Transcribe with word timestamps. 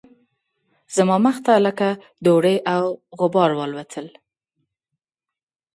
زما 0.95 1.17
مخ 1.25 1.37
ته 1.45 1.53
لکه 1.65 1.87
دوړې 2.25 2.55
او 2.73 2.83
غبار 3.19 3.51
والوتل 3.55 4.07